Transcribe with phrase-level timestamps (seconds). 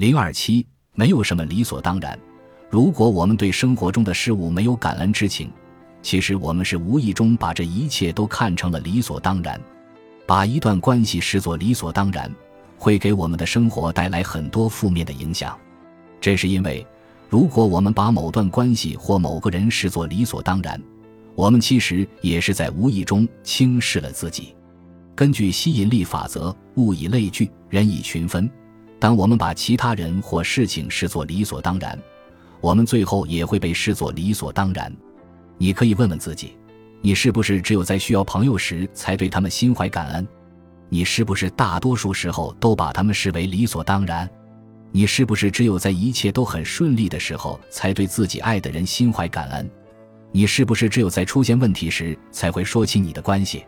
[0.00, 2.18] 零二七，没有什么理所当然。
[2.70, 5.50] 如果我们对生活中的事物没有感恩之情，
[6.00, 9.60] 其实我们是无意中把这一切都看成了理所当然。
[10.26, 12.34] 把一段关系视作理所当然，
[12.78, 15.54] 会给我们的生活带来很多负面的影响。
[16.18, 16.86] 这是因为，
[17.28, 20.82] 如果我们把某段关系或某个人视作理所当然，
[21.34, 24.54] 我们其实也是在无意中轻视了自己。
[25.14, 28.50] 根据吸引力法则，物以类聚，人以群分。
[29.00, 31.98] 当我们把其他人或事情视作理所当然，
[32.60, 34.94] 我们最后也会被视作理所当然。
[35.56, 36.52] 你可以问问自己：
[37.00, 40.28] 你是不是只有在需要朋友时才对他们心怀感恩？
[40.90, 44.28] 你是不是大多数时候都把他们视为理所当然？
[44.92, 49.70] 你是不是只有在一切都很顺利的时候才对自己爱的人心怀感恩？
[50.30, 53.64] 你是不是只有在出现问题时才会说起你的关系？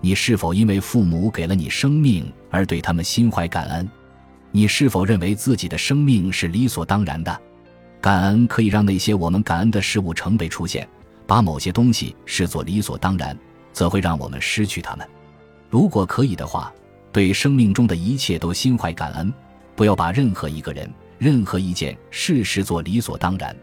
[0.00, 3.88] 你是否因为父母给了你生命而对他们心怀感恩？
[4.56, 7.40] 你是否认为自己的生命是理所当然的？
[8.00, 10.88] 感恩可以让那些我们感恩的事物成倍出现。
[11.26, 13.36] 把某些东西视作理所当然，
[13.72, 15.04] 则会让我们失去它们。
[15.68, 16.72] 如果可以的话，
[17.10, 19.34] 对生命中的一切都心怀感恩，
[19.74, 23.56] 不要把任何一个人、任何一件事视作理所当然。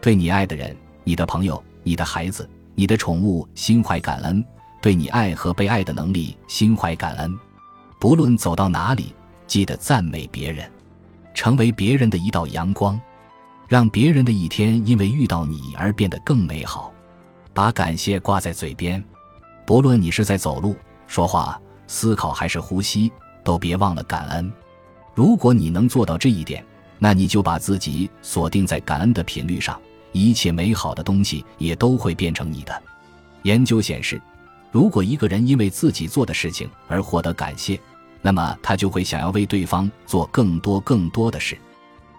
[0.00, 4.44] 对你爱的人、你的朋友、你的孩子、你的宠物心怀感恩，
[4.82, 7.32] 对你爱和被爱的能力心怀感恩。
[8.00, 9.14] 不论走到哪里。
[9.46, 10.70] 记得赞美别人，
[11.34, 13.00] 成为别人的一道阳光，
[13.68, 16.92] 让别人的一天因为遇到你而变得更美好。
[17.52, 19.02] 把感谢挂在嘴边，
[19.64, 20.74] 不论你是在走路、
[21.06, 23.12] 说话、思考还是呼吸，
[23.44, 24.52] 都别忘了感恩。
[25.14, 26.64] 如果你能做到这一点，
[26.98, 29.80] 那你就把自己锁定在感恩的频率上，
[30.12, 32.82] 一切美好的东西也都会变成你的。
[33.42, 34.20] 研究显示，
[34.72, 37.78] 如果一个人因为自己做的事情而获得感谢，
[38.26, 41.58] 那么他就会想要为对方做更多更多的事，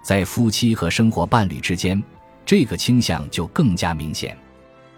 [0.04, 2.02] 在夫妻和生活伴侣之间，
[2.46, 4.38] 这个倾向就更加明显。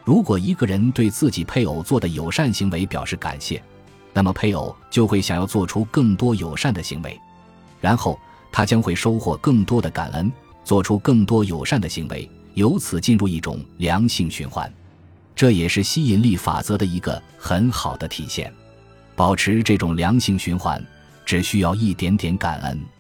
[0.04, 3.64] 如果一个人对自己配偶做的友善行为表示感谢，
[4.12, 7.18] 那么配偶就会想要做出更多友善的行为，
[7.80, 8.20] 然后
[8.52, 10.30] 他将会收获更多的感恩，
[10.66, 14.70] 做出更多友善的行为，由此进入一种良性循环。
[15.34, 18.54] 这也是吸引力法则的一个很好的体现。
[19.16, 20.86] 保持这种良性循环。
[21.28, 22.97] 只需要一点点感恩。